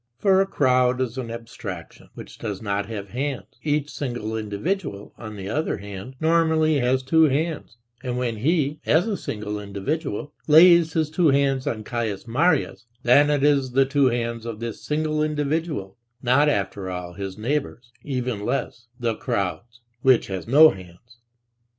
[0.17, 5.35] For a crowd is an abstraction, which does not have hands; each single individual, on
[5.35, 10.93] the other hand, normally has two hands, and when he, as a single individual, lays
[10.93, 15.21] his two hands on Caius Marius, then it is the two hands of this single
[15.21, 21.19] individual, not after all his neighbor's, even less the crowd's, which has no hands.